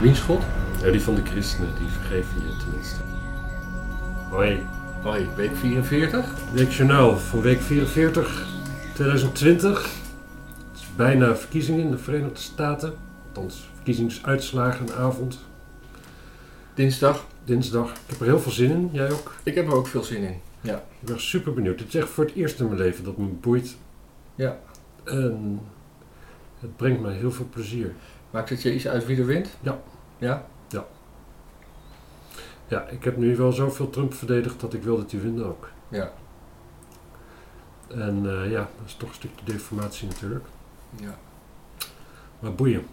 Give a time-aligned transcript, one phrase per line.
[0.00, 0.42] Wiens God?
[0.82, 3.00] Ja, die van de christenen, die vergeven je tenminste.
[4.30, 4.62] Hoi.
[5.02, 6.34] Hoi, week 44.
[6.52, 8.46] Weekjournaal van week 44,
[8.94, 9.82] 2020.
[10.72, 12.92] Het is bijna verkiezingen in de Verenigde Staten.
[13.26, 15.38] Althans, verkiezingsuitslagenavond.
[16.74, 17.26] Dinsdag.
[17.44, 17.90] Dinsdag.
[17.90, 18.88] Ik heb er heel veel zin in.
[18.92, 19.34] Jij ook?
[19.42, 20.40] Ik heb er ook veel zin in.
[20.60, 20.84] Ja.
[21.00, 21.78] Ik ben super benieuwd.
[21.78, 23.76] Het is echt voor het eerst in mijn leven dat me boeit.
[24.34, 24.58] Ja.
[25.04, 25.60] En
[26.60, 27.94] het brengt mij heel veel plezier.
[28.30, 29.48] Maakt het je iets uit wie er wint?
[29.60, 29.80] Ja.
[30.18, 30.46] Ja?
[32.68, 35.68] Ja, ik heb nu wel zoveel Trump verdedigd dat ik wil dat hij wint ook.
[35.88, 36.12] Ja.
[37.88, 40.44] En eh, ja, dat is toch een stukje deformatie natuurlijk.
[41.00, 41.18] Ja.
[42.38, 42.86] Maar boeien.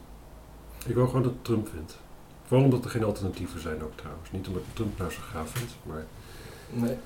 [0.86, 1.98] Ik wil gewoon dat Trump wint.
[2.44, 4.32] Vooral omdat er geen alternatieven zijn ook trouwens.
[4.32, 6.06] Niet omdat Trump nou zo gaaf vind, maar
[6.70, 6.98] Nee.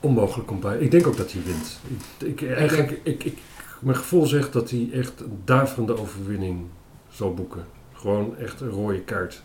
[0.00, 0.78] onmogelijk om bij.
[0.78, 1.80] Ik denk ook dat hij wint.
[2.18, 3.38] Ik, ik, eigenlijk, ik, ik,
[3.80, 6.66] mijn gevoel zegt dat hij echt een daverende overwinning
[7.10, 7.66] zal boeken.
[7.92, 9.42] Gewoon echt een rode kaart.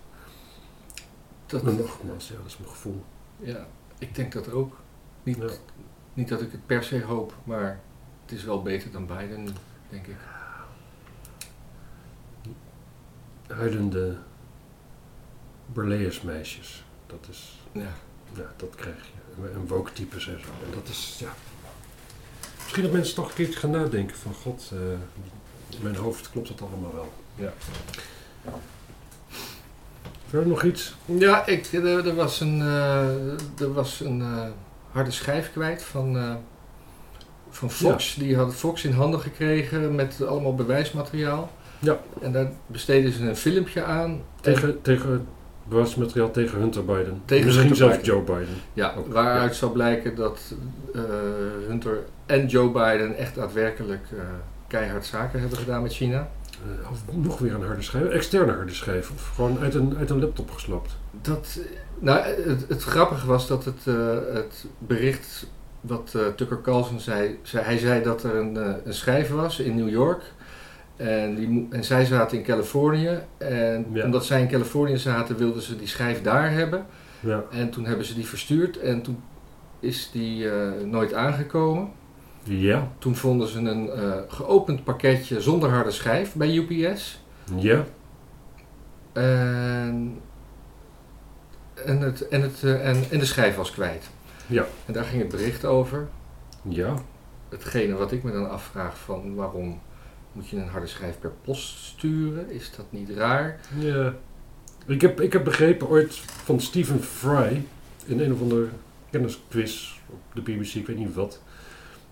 [1.45, 3.03] Dat, Maar nogmaals, ja, dat is mijn gevoel.
[3.37, 3.67] ja.
[3.99, 4.79] Ik denk dat ook.
[5.23, 5.49] Niet, Ja.
[6.13, 7.79] niet dat ik het per se hoop, maar
[8.21, 9.47] het is wel beter dan Biden,
[9.89, 10.15] denk ik.
[13.47, 14.17] Huilende
[15.73, 16.83] Berleus-meisjes.
[17.07, 17.93] Dat is, Ja.
[18.35, 19.47] ja, dat krijg je.
[19.49, 20.47] En woke types en zo.
[20.65, 21.33] En dat is, ja.
[22.61, 24.79] Misschien dat mensen toch een keertje gaan nadenken van, god, eh,
[25.75, 27.11] in mijn hoofd klopt dat allemaal wel.
[27.35, 27.53] Ja.
[30.27, 30.95] Verder nog iets?
[31.05, 34.47] Ja, ik, er, er was een, eh, er was een eh,
[34.91, 36.35] harde schijf kwijt van, eh,
[37.49, 38.15] van Fox.
[38.15, 41.51] Die had Fox in handen gekregen met allemaal bewijsmateriaal.
[41.79, 41.99] Ja.
[42.21, 44.21] En daar besteden ze een filmpje aan.
[44.41, 45.27] Tegen, tegen
[45.63, 47.21] bewijsmateriaal tegen Hunter Biden.
[47.25, 48.13] Tegen Misschien Hunter zelfs Biden.
[48.13, 48.55] Joe Biden.
[48.73, 50.39] Ja, Ook, waaruit zou blijken dat
[50.93, 51.01] eh,
[51.67, 54.19] Hunter en Joe Biden echt daadwerkelijk eh,
[54.71, 56.29] keihard zaken hebben gedaan met China.
[56.65, 58.05] Eh, of nog weer een harde schijf.
[58.05, 59.11] Externe harde schijf.
[59.11, 60.97] Of gewoon uit een, uit een laptop geslapt.
[61.21, 61.59] Dat,
[61.99, 65.47] nou, het, het grappige was dat het, eh, het bericht
[65.81, 68.55] wat eh, Tucker Carlson zei, zei, hij zei dat er een,
[68.87, 70.21] een schijf was in New York.
[70.95, 73.19] En, die, en zij zaten in Californië.
[73.37, 74.05] En Ja.
[74.05, 76.85] omdat zij in Californië zaten, wilden ze die schijf daar hebben.
[77.19, 77.43] Ja.
[77.51, 79.23] En toen hebben ze die verstuurd en toen
[79.79, 80.47] is die
[80.85, 81.89] nooit aangekomen.
[82.43, 82.91] Ja.
[82.97, 87.21] Toen vonden ze een eh, geopend pakketje zonder harde schijf bij UPS.
[87.55, 87.85] Ja.
[89.13, 90.19] En,
[91.85, 94.09] en, het, en, het, eh, en, en de schijf was kwijt.
[94.47, 94.65] Ja.
[94.85, 96.07] En daar ging het bericht over.
[96.61, 96.93] Ja.
[97.49, 99.81] Hetgene wat ik me dan afvraag van waarom
[100.31, 102.51] moet je een harde schijf per post sturen?
[102.51, 103.59] Is dat niet raar?
[103.79, 104.13] Ja.
[104.85, 107.65] Ik heb, ik heb begrepen ooit van Stephen Fry
[108.05, 108.67] in een of andere
[109.09, 111.41] kennisquiz op de BBC, ik weet niet wat,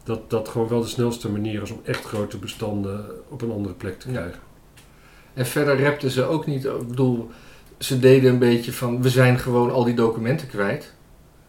[0.04, 3.74] dat dat gewoon wel de snelste manier is om echt grote bestanden op een andere
[3.74, 4.40] plek te krijgen.
[5.34, 6.66] En verder repten ze ook niet.
[6.66, 7.30] Ik bedoel,
[7.78, 10.94] ze deden een beetje van we zijn gewoon al die documenten kwijt.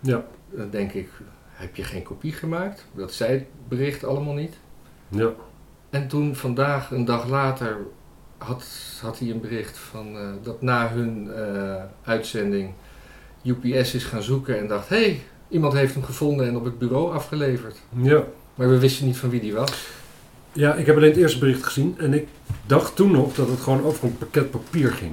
[0.01, 0.25] Ja.
[0.51, 1.09] Dan denk ik,
[1.49, 2.87] heb je geen kopie gemaakt?
[2.95, 4.57] Dat zei het bericht allemaal niet.
[5.09, 5.31] Ja.
[5.91, 7.77] En toen vandaag, een dag later,
[8.39, 8.65] had,
[9.01, 12.73] had hij een bericht van eh, dat na hun eh, uitzending
[13.43, 16.79] UPS is gaan zoeken en dacht: hé, hey, iemand heeft hem gevonden en op het
[16.79, 17.77] bureau afgeleverd.
[17.97, 18.25] Ja.
[18.61, 19.73] Maar we wisten niet van wie die was.
[20.53, 22.27] Ja, ik heb alleen het eerste bericht gezien en ik
[22.67, 25.13] dacht toen nog dat het gewoon over een pakket papier ging.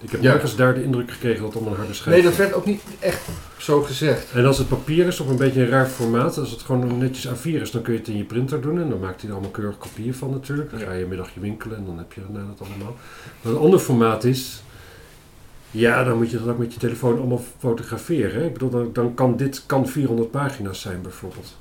[0.00, 0.30] Ik heb Ja.
[0.32, 2.64] nergens daar de indruk gekregen dat het om een harde schijf Nee, dat werd ook
[2.66, 3.20] niet echt
[3.58, 4.32] zo gezegd.
[4.32, 7.28] En als het papier is op een beetje een raar formaat, als het gewoon netjes
[7.28, 9.34] A4 is, dan kun je het in je printer doen en dan maakt hij er
[9.36, 10.70] allemaal keurig kopieën van natuurlijk.
[10.70, 10.84] Dan Ja.
[10.86, 12.96] ga je een middagje winkelen en dan heb je daarna dat allemaal.
[13.42, 14.62] Maar een ander formaat is,
[15.70, 18.40] ja, dan moet je dat ook met je telefoon allemaal fotograferen.
[18.40, 18.46] hè.
[18.46, 21.56] Ik bedoel, dan, dan kan dit kan 400 pagina's zijn bijvoorbeeld.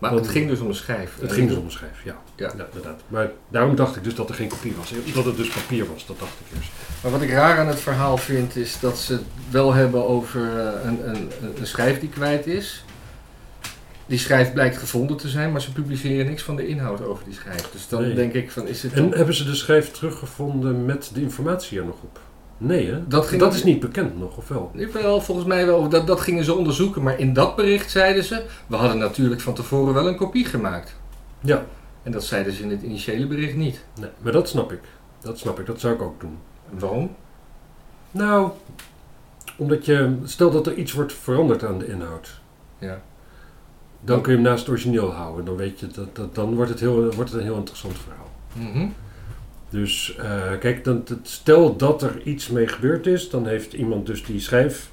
[0.00, 1.12] Maar het ging dus om een schijf.
[1.20, 2.16] Het ging dus om een schijf, ja.
[2.36, 2.50] Ja.
[2.52, 3.00] inderdaad.
[3.08, 4.92] Maar daarom dacht ik dus dat er geen kopie was.
[5.14, 6.70] Dat het dus papier was, dat dacht ik eerst.
[7.02, 10.40] Maar wat ik raar aan het verhaal vind, is dat ze het wel hebben over
[10.58, 12.84] eh, een, een, een schijf die kwijt is.
[14.06, 17.34] Die schijf blijkt gevonden te zijn, maar ze publiceren niks van de inhoud over die
[17.34, 17.70] schijf.
[17.72, 18.14] Dus dan Nee.
[18.14, 21.84] denk ik van, is het En hebben ze de schijf teruggevonden met de informatie er
[21.84, 22.20] nog op?
[22.62, 23.08] Nee, hè?
[23.08, 24.70] Dat ging- dat is niet bekend nog, of wel?
[24.92, 25.88] Wel, volgens mij wel.
[25.88, 28.44] Dat, dat gingen ze onderzoeken, maar in dat bericht zeiden ze...
[28.66, 30.96] We hadden natuurlijk van tevoren wel een kopie gemaakt.
[31.40, 31.64] Ja,
[32.02, 33.84] En dat zeiden ze in het initiële bericht niet.
[34.00, 34.80] nee, maar dat snap ik.
[35.20, 36.38] Dat snap ik, dat zou ik ook doen.
[36.78, 37.10] Waarom?
[38.10, 38.50] Nou,
[39.56, 42.40] omdat je, stel dat er iets wordt veranderd aan de inhoud,
[42.78, 43.00] Ja.
[44.00, 45.44] dan kun je hem naast het origineel houden.
[45.44, 48.30] Dan weet je dat, dat dan wordt het, heel, wordt het een heel interessant verhaal.
[48.52, 48.86] Mhm.
[49.70, 54.24] Dus eh, kijk, dan, stel dat er iets mee gebeurd is, dan heeft iemand dus
[54.24, 54.90] die schijf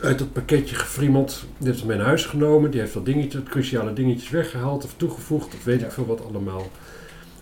[0.00, 1.44] uit dat pakketje gefriemeld.
[1.58, 4.84] Die heeft hem mee naar huis genomen, die heeft dat dingetje, het cruciale dingetjes weggehaald
[4.84, 5.86] of toegevoegd, of weet Ja.
[5.86, 6.66] ik veel wat allemaal.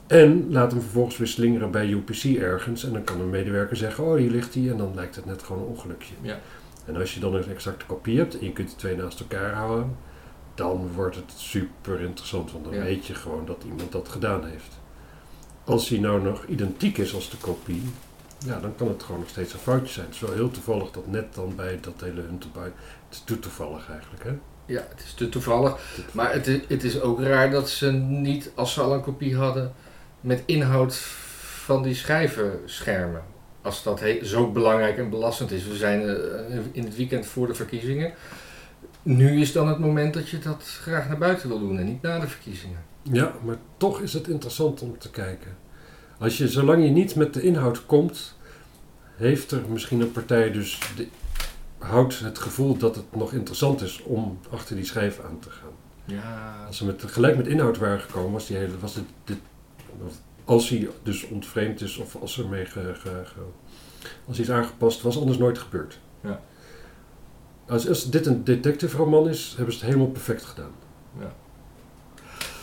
[0.06, 2.84] En laat hem vervolgens weer slingeren bij UPC ergens.
[2.84, 4.70] En dan kan een medewerker zeggen, oh hier ligt hij.
[4.70, 6.14] En dan lijkt het net gewoon een ongelukje.
[6.20, 6.38] Ja.
[6.86, 9.52] En als je dan een exacte kopie hebt en je kunt de twee naast elkaar
[9.52, 9.96] houden,
[10.54, 12.52] dan wordt het super interessant.
[12.52, 12.82] Want dan Ja.
[12.82, 14.80] weet je gewoon dat iemand dat gedaan heeft.
[15.72, 17.82] Als hij nou nog identiek is als de kopie,
[18.46, 20.06] ja, dan kan het gewoon nog steeds een foutje zijn.
[20.06, 22.72] Het is wel heel toevallig dat net dan bij dat hele Hunterbui...
[23.08, 24.30] Het is te toevallig eigenlijk, hè?
[24.66, 25.78] Ja, het is te toevallig.
[26.12, 29.36] Maar het is, het is ook raar dat ze niet, als ze al een kopie
[29.36, 29.72] hadden,
[30.20, 30.94] met inhoud
[31.64, 33.22] van die schijven schermen.
[33.62, 35.66] Als dat zo belangrijk en belastend is.
[35.66, 38.14] We zijn eh, in het weekend voor de verkiezingen.
[39.02, 42.02] Nu is dan het moment dat je dat graag naar buiten wil doen en niet
[42.02, 42.78] na de verkiezingen.
[43.02, 45.56] Ja, maar toch is het interessant om te kijken.
[46.18, 48.36] Als je, zolang je niet met de inhoud komt,
[49.16, 51.06] heeft er misschien een partij dus de,
[51.78, 55.70] houdt het gevoel dat het nog interessant is om achter die schijf aan te gaan.
[56.04, 58.94] Ja, Als ze met, gelijk met inhoud waren gekomen, was die hele, was
[59.24, 59.36] dit,
[60.44, 63.40] als hij dus ontvreemd is of als er mee ge, ge- ge-
[64.26, 65.98] als hij is aangepast, was anders nooit gebeurd.
[66.20, 66.40] Ja.
[67.72, 70.70] Als, als dit een detective roman is, hebben ze het helemaal perfect gedaan.
[71.20, 71.32] Ja.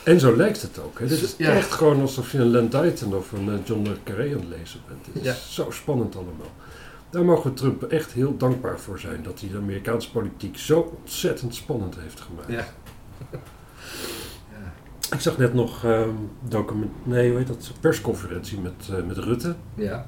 [0.04, 1.00] En zo lijkt het ook.
[1.00, 1.08] Hè.
[1.08, 1.52] Dit is Ja.
[1.54, 4.48] echt gewoon alsof je een Len Dighton of een eh, John le Carré aan het
[4.60, 5.06] lezen bent.
[5.06, 5.34] Het is Ja.
[5.34, 6.52] zo spannend allemaal.
[7.10, 9.24] Daar mogen we Trump echt heel dankbaar voor zijn.
[9.24, 12.48] Dat hij de Amerikaanse politiek zo ontzettend spannend heeft gemaakt.
[12.52, 12.66] ja.
[14.52, 14.74] ja.
[15.16, 16.10] Ik zag net nog ehm
[16.48, 17.72] document, nee, hoe heet dat?
[17.80, 19.56] persconferentie met, eh, met Rutte.
[19.76, 20.06] Ja,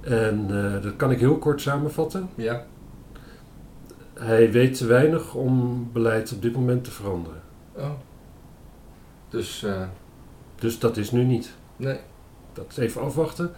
[0.00, 2.28] En eh, dat kan ik heel kort samenvatten.
[2.34, 2.66] ja.
[4.20, 7.42] Hij weet te weinig om beleid op dit moment te veranderen.
[7.76, 7.90] Oh.
[9.28, 9.82] Dus, eh,
[10.56, 11.54] Dus dat is nu niet.
[11.76, 11.98] nee.
[12.52, 13.52] Dat is even afwachten.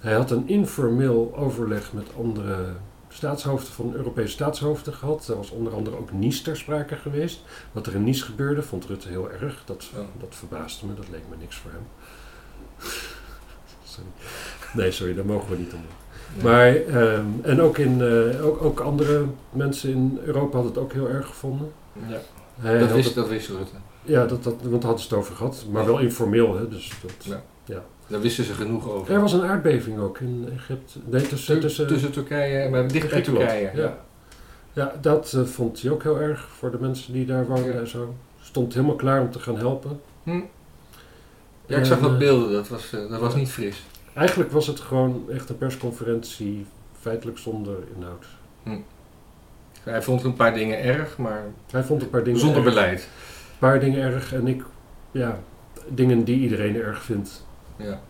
[0.00, 2.72] Hij had een informeel overleg met andere
[3.08, 5.28] staatshoofden van Europese staatshoofden gehad.
[5.28, 7.42] Er was onder andere ook Nice ter sprake geweest.
[7.72, 9.62] Wat er in Nice gebeurde vond Rutte heel erg.
[9.64, 10.00] Dat, Oh.
[10.20, 11.86] dat verbaasde me, dat leek me niks voor hem.
[13.84, 14.08] sorry.
[14.80, 15.80] Nee, sorry, daar mogen we niet om.
[16.42, 20.92] Maar, ehm, en ook, in, eh, ook, ook andere mensen in Europa hadden het ook
[20.92, 21.72] heel erg gevonden.
[22.08, 22.18] Ja.
[22.60, 23.72] Hij Dat, wist, het- dat wist Rutte.
[24.02, 25.64] ja, dat, dat, want daar hadden ze het over gehad.
[25.70, 26.68] Maar wel informeel, hè.
[26.68, 27.82] Dus dat, Ja.
[28.06, 29.14] Daar wisten ze genoeg over.
[29.14, 30.98] Er was een aardbeving ook in Egypte.
[31.04, 33.70] Nee, tussen, tussen, tussen Turkije en maar dicht bij Turkije.
[33.74, 33.98] ja.
[34.72, 37.78] Ja, dat eh, vond hij ook heel erg voor de mensen die daar woonden Ja.
[37.78, 38.14] en zo.
[38.42, 40.00] Stond helemaal klaar om te gaan helpen.
[40.22, 40.40] Hm.
[41.66, 43.84] Ja, ik zag wat eh, beelden, dat was, dat was niet fris.
[44.14, 46.66] Eigenlijk was het gewoon echt een persconferentie,
[47.00, 48.26] feitelijk zonder inhoud.
[49.82, 52.74] Hij vond een paar dingen erg, maar Hij vond een paar dingen zonder erg.
[52.74, 53.00] beleid.
[53.00, 54.62] Een paar dingen erg en ik,
[55.10, 55.38] ja,
[55.88, 57.46] dingen die iedereen erg vindt.
[57.76, 58.00] Ja,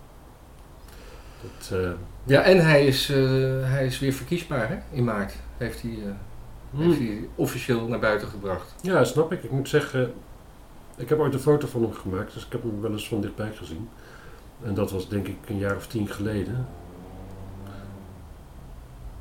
[1.41, 1.91] Dat, eh,
[2.25, 3.17] ja en hij is, eh,
[3.63, 4.77] hij is weer verkiesbaar hè?
[4.91, 5.35] in maart.
[5.57, 7.07] Heeft hij, eh, heeft hmm.
[7.07, 8.75] hij officieel naar buiten gebracht.
[8.81, 9.43] Ja, snap ik.
[9.43, 10.13] Ik moet zeggen,
[10.97, 13.21] ik heb ooit een foto van hem gemaakt, dus ik heb hem wel eens van
[13.21, 13.89] dichtbij gezien.
[14.65, 16.67] En dat was denk ik een jaar of tien geleden.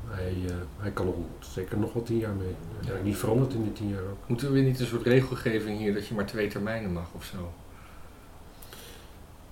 [0.07, 2.55] Hij, eh, hij kan nog zeker nog wel tien jaar mee.
[2.81, 4.27] Ja, niet veranderd in die tien jaar ook.
[4.27, 7.23] Moeten we weer niet een soort regelgeving hier dat je maar twee termijnen mag of
[7.23, 7.53] zo?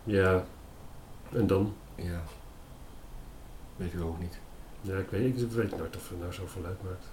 [0.04, 0.46] Ja,
[1.32, 1.74] en dan?
[1.96, 2.22] Ja.
[3.76, 4.40] Weet ik ook niet.
[4.82, 7.06] Ja, ik weet, ik weet nooit of het nou zoveel uitmaakt.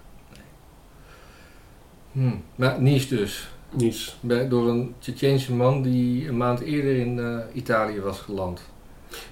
[2.12, 2.36] Hm.
[2.54, 3.48] Maar Nice dus.
[3.70, 4.16] Niets.
[4.20, 8.60] Bij, door een Tsjetsjeense man die een maand eerder in eh, Italië was geland.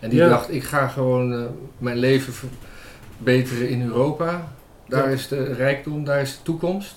[0.01, 0.29] En die Ja.
[0.29, 1.45] dacht, ik ga gewoon eh,
[1.79, 4.53] mijn leven verbeteren in Europa.
[4.89, 5.15] Daar Ja.
[5.15, 6.95] is de rijkdom, daar is de toekomst.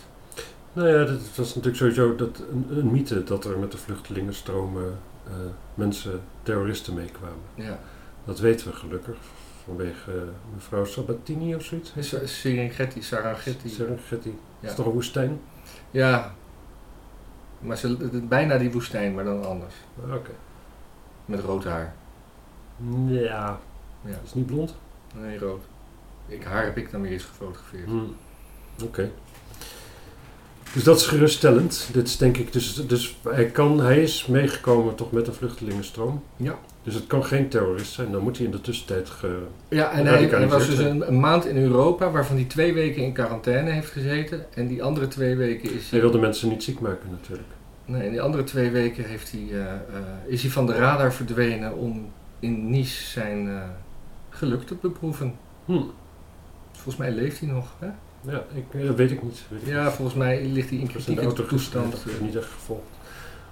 [0.73, 4.97] Nou ja, dat was natuurlijk sowieso dat, een, een mythe dat er met de vluchtelingenstromen
[5.27, 5.33] eh,
[5.73, 7.37] mensen, terroristen meekwamen.
[7.55, 7.79] Ja.
[8.25, 9.15] Dat weten we gelukkig
[9.65, 10.11] vanwege
[10.53, 11.93] mevrouw Sabatini of zoiets.
[12.23, 13.69] Serengeti, Sarangeti.
[13.69, 14.35] Serengeti.
[14.59, 14.69] Ja.
[14.69, 15.39] is toch een woestijn?
[15.91, 16.33] ja.
[17.59, 19.73] Maar ze, bijna die woestijn, maar dan anders.
[20.03, 20.31] Oké.
[21.25, 21.95] Met rood haar.
[23.07, 23.59] Ja.
[24.05, 24.19] Ja.
[24.25, 24.75] Is niet blond?
[25.15, 25.63] Nee, rood.
[26.27, 27.85] Ik, haar heb ik dan weer eens gefotografeerd.
[27.85, 28.15] Hmm.
[28.83, 29.11] Oké.
[30.73, 31.89] Dus dat is geruststellend.
[31.93, 36.23] Dit is denk ik, dus, dus hij, kan, hij is meegekomen toch met een vluchtelingenstroom.
[36.35, 36.59] Ja.
[36.89, 38.11] Dus het kan geen terrorist zijn.
[38.11, 39.43] Dan moet hij in de tussentijd ge...
[39.67, 43.03] Ja, en hij, hij was dus een, een maand in Europa, waarvan hij twee weken
[43.03, 44.45] in quarantaine heeft gezeten.
[44.53, 45.99] En die andere twee weken is Hij hij...
[45.99, 47.47] wilde mensen niet ziek maken natuurlijk.
[47.85, 49.79] Nee, in die andere twee weken heeft hij, eh, eh,
[50.25, 53.61] is hij van de radar verdwenen om in Nice zijn eh,
[54.29, 55.35] geluk te beproeven.
[55.65, 55.81] Hm.
[56.71, 57.75] Volgens mij leeft hij nog.
[57.79, 57.89] Hè?
[58.31, 59.41] Ja, ik, dat weet ik niet.
[59.49, 61.91] Weet ik Ja, volgens mij ligt hij in kritieke toestand.
[61.91, 62.89] Dat heb ik niet echt gevolgd.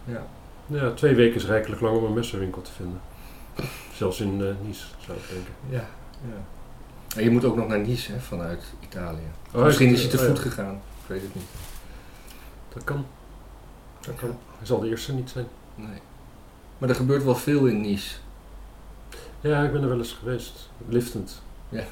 [0.05, 0.27] Ja.
[0.67, 2.99] Ja, twee weken is rijkelijk lang om een messenwinkel te vinden.
[3.93, 5.53] Zelfs in eh, Nice, zou ik denken.
[5.69, 5.89] Ja,
[6.27, 6.43] ja.
[7.15, 9.31] En je moet ook nog naar Nice hè, vanuit Italië.
[9.53, 10.41] Oh, Misschien is hij te oh, voet ja.
[10.41, 10.73] gegaan.
[10.73, 11.45] Ik weet het niet.
[12.73, 13.05] Dat kan.
[14.01, 14.37] Dat kan.
[14.57, 15.47] Hij zal de eerste niet zijn.
[15.75, 15.99] Nee.
[16.77, 18.15] Maar er gebeurt wel veel in Nice.
[19.41, 20.69] Ja, ik ben er wel eens geweest.
[20.87, 21.41] Liftend.
[21.69, 21.83] Ja.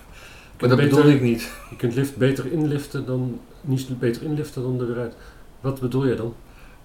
[0.60, 1.51] Maar dat beter- bedoel ik niet.
[1.69, 3.39] Je kunt lift beter inliften dan...
[3.62, 5.13] Niet beter inliften dan er weer uit.
[5.62, 6.36] Wat bedoel je dan?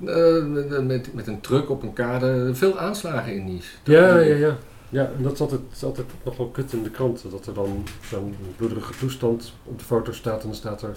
[0.05, 0.45] Eh,
[0.83, 2.51] met, met, een truck op een kade.
[2.55, 3.69] Veel aanslagen in Nice.
[3.83, 4.57] Dat Ja, ja, ja.
[4.91, 7.31] Ja, en dat is altijd, is altijd nog wel kut in de krant.
[7.31, 10.97] Dat er dan zo'n bloederige toestand op de foto staat en dan staat er...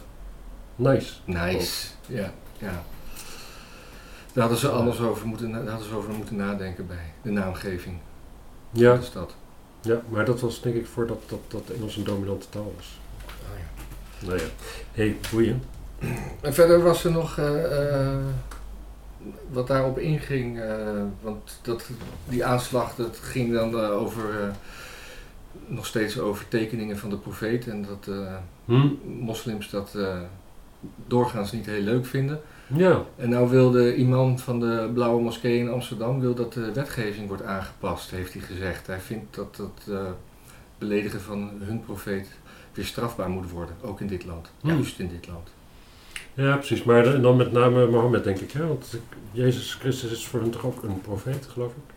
[0.76, 1.14] Nice.
[1.26, 1.88] Nice.
[2.08, 2.84] Ja, ja.
[4.34, 7.98] Daar hadden ze anders over moeten, daar hadden ze over moeten nadenken bij de naamgeving
[8.72, 9.36] Ja, van de stad.
[9.82, 13.00] ja, maar dat was denk ik voordat dat, dat Engels een dominante taal was.
[14.20, 14.46] Nou ja.
[14.92, 15.64] hey, boeien.
[16.42, 18.18] En verder was er nog eh, eh,
[19.52, 21.90] wat daarop inging, eh, want dat,
[22.30, 24.48] die aanslag dat ging dan eh, over, eh,
[25.68, 28.16] nog steeds over tekeningen van de profeet en dat
[28.66, 28.88] Hm?
[29.20, 29.98] moslims dat
[31.08, 32.42] doorgaans niet heel leuk vinden.
[32.68, 36.72] Ja, En nou wil de imam van de Blauwe Moskee in Amsterdam wil dat de
[36.72, 38.88] wetgeving wordt aangepast, heeft hij gezegd.
[38.88, 39.98] Hij vindt dat het
[40.78, 42.28] beledigen van hun profeet
[42.74, 44.52] weer strafbaar moet worden, ook in dit land.
[44.62, 44.70] Hmm.
[44.70, 45.50] Juist in dit land.
[46.34, 46.84] Ja, precies.
[46.84, 48.52] Maar en dan met name Mohammed, denk ik.
[48.52, 48.68] Hè?
[48.68, 51.94] Want ik- Jezus Christus is voor hen toch ook een profeet, geloof ik?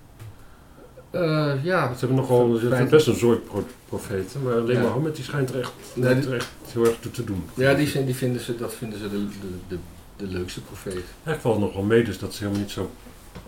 [1.11, 4.43] Eh, ja, Ze hebben nogal ze Feit- best een soort pro- profeten.
[4.43, 4.83] Maar alleen Ja.
[4.83, 7.45] Mohammed die schijnt er echt, Nee, die- er echt heel erg toe te doen.
[7.55, 9.28] Ja, die, zijn- die vinden ze, dat vinden ze de, de,
[9.69, 9.78] de,
[10.16, 10.93] de leukste profeet.
[10.95, 12.90] Eigenlijk valt nog wel mee, dus dat is helemaal niet zo...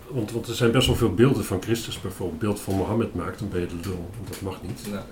[0.07, 2.39] Want, want er zijn best wel veel beelden van Christus bijvoorbeeld.
[2.39, 4.09] beeld van Mohammed maakt, dan ben je de lul.
[4.29, 4.81] Dat mag niet.
[4.91, 5.03] Nou,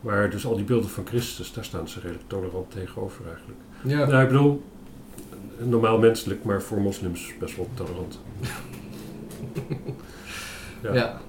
[0.00, 3.58] Maar dus al die beelden van Christus, daar staan ze redelijk tolerant tegenover eigenlijk.
[3.82, 4.06] ja.
[4.06, 4.62] Nou, ik bedoel,
[5.58, 8.20] normaal menselijk, maar voor moslims best wel tolerant.
[10.82, 10.94] ja.
[10.94, 11.20] ja.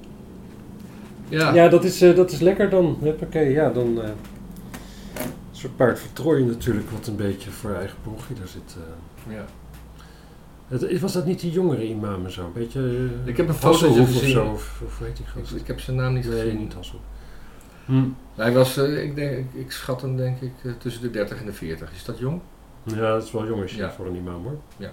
[1.29, 1.53] Ja.
[1.53, 2.97] Ja, dat, is, eh, dat is lekker dan.
[3.21, 4.01] Oké, ja, dan...
[4.01, 4.07] eh,
[5.15, 8.75] een soort paard van Troje natuurlijk, wat een beetje voor eigen parochie daar zit.
[9.27, 9.33] eh.
[9.35, 9.45] ja.
[10.67, 12.45] Het, was dat niet die jongere imam en zo?
[12.45, 13.09] Een beetje...
[13.25, 14.29] Ik heb een Hasselhoff fotootje of gezien.
[14.29, 15.55] zo, of, of hoe heet die Ik, gast?
[15.55, 16.57] ik heb zijn naam niet Nee, gezien.
[16.59, 17.05] niet Hasselhoff.
[17.91, 18.09] Hm.
[18.35, 21.39] Hij was, eh, ik, denk, ik, ik schat hem denk ik eh, tussen de 30
[21.39, 21.91] en de 40.
[21.93, 22.41] Is dat jong?
[22.83, 23.91] Ja, dat is wel jong als je Ja.
[23.91, 24.57] voor een imam hoor.
[24.77, 24.91] Ja.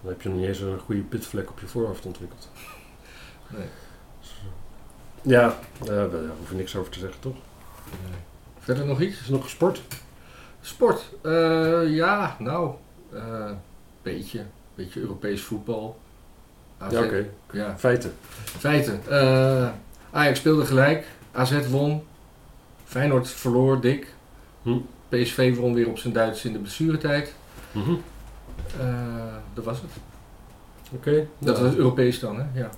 [0.00, 2.48] Dan heb je nog niet eens een goede pitvlek op je voorhoofd ontwikkeld.
[3.56, 3.66] Nee.
[5.22, 7.34] Ja, daar hoef je niks over te zeggen, toch?
[7.90, 8.18] Nee.
[8.58, 9.20] Verder nog iets?
[9.20, 9.82] Is er nog gesport?
[10.60, 11.04] Sport.
[11.22, 12.74] Eh, ja, nou.
[13.12, 13.50] eh
[14.02, 14.44] beetje.
[14.74, 15.98] Beetje Europees voetbal.
[16.78, 16.92] AZ.
[16.92, 17.26] Ja, oké.
[17.52, 18.12] Ja, Feiten.
[18.44, 19.00] feiten.
[19.08, 19.68] Eh,
[20.10, 21.06] Ajax speelde gelijk.
[21.34, 22.02] AZ won.
[22.84, 24.14] Feyenoord verloor dik.
[24.62, 24.78] Hm.
[25.08, 27.34] PSV won weer op zijn Duits in de blessuretijd.
[27.72, 27.94] Mhm.
[28.80, 28.86] Eh,
[29.54, 29.90] dat was het.
[30.92, 31.26] Oké.
[31.38, 32.60] Dat Nou, was Europees dan, hè?
[32.60, 32.70] Ja.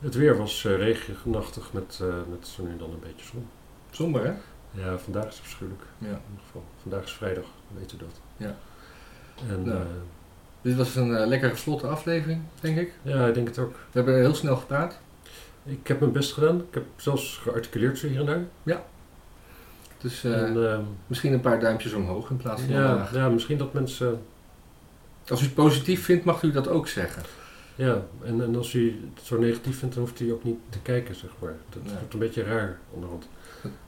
[0.00, 3.46] Het weer was uh, regenachtig met, uh, met zo nu dan een beetje zon.
[3.90, 4.32] Somber, hè?
[4.82, 5.82] Ja, vandaag is het afschuwelijk.
[5.98, 6.06] Ja.
[6.06, 6.64] In ieder geval.
[6.82, 7.44] Vandaag is vrijdag,
[7.78, 8.20] weet u dat.
[8.36, 8.56] Ja.
[9.48, 9.78] En Nou.
[9.80, 9.86] eh,
[10.62, 12.92] Dit was een eh, lekkere vlotte aflevering, denk ik.
[13.02, 13.72] ja, ik denk het ook.
[13.72, 14.98] We hebben heel snel gepraat.
[15.70, 16.58] Ik heb mijn best gedaan.
[16.58, 18.26] Ik heb zelfs gearticuleerd zo hier en
[18.64, 18.80] daar.
[19.98, 23.14] Dus eh, en, ehm, misschien een paar duimpjes omhoog in plaats van ja, omlaag.
[23.14, 24.22] ja, misschien dat mensen...
[25.28, 27.22] Als u het positief vindt, mag u dat ook zeggen.
[27.74, 30.78] Ja, en, en als u het zo negatief vindt, dan hoeft hij ook niet te
[30.80, 31.54] kijken, zeg maar.
[31.68, 33.28] Dat wordt een beetje raar onderhand.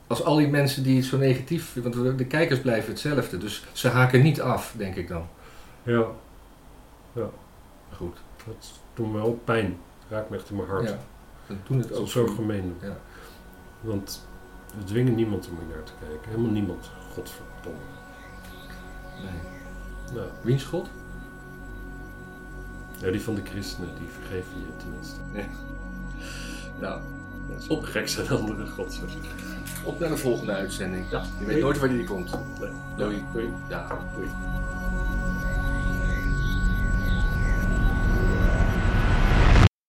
[0.06, 3.38] Als al die mensen die het zo negatief want de- kijkers blijven hetzelfde.
[3.38, 5.26] Dus ze haken niet af, denk ik dan.
[5.82, 6.06] Ja,
[7.96, 8.16] Goed.
[8.46, 9.76] dat doet me wel pijn.
[10.08, 10.88] Raakt me echt in mijn hart.
[10.88, 10.98] Ja.
[11.52, 12.76] We doen het ook zo gemeen.
[12.80, 12.96] Ja.
[13.80, 14.26] Want
[14.78, 16.30] we dwingen niemand om hier naar te kijken.
[16.30, 16.90] Helemaal niemand.
[17.12, 17.78] Godverdomme.
[19.22, 19.40] Nee.
[20.14, 20.88] Nou, Wiens God?
[22.98, 25.20] ja, die van de christenen, die vergeven je tenminste.
[26.80, 27.00] Nou,
[27.48, 29.00] Dat is op gek zijn andere god,
[29.84, 31.10] op naar de volgende uitzending.
[31.10, 31.22] Ja.
[31.38, 32.30] Je weet nooit wanneer die komt.
[32.60, 32.70] Nee.
[32.96, 33.24] Doei.
[33.32, 33.48] Doei.
[33.68, 33.86] Ja.
[34.14, 34.28] Doei.